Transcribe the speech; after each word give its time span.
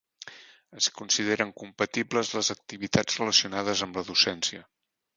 Es 0.79 0.87
consideren 1.01 1.51
compatibles 1.65 2.33
les 2.39 2.51
activitats 2.57 3.23
relacionades 3.23 3.89
amb 3.89 4.01
la 4.03 4.09
docència. 4.13 4.69